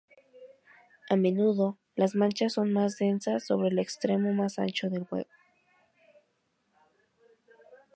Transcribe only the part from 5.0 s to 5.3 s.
huevo.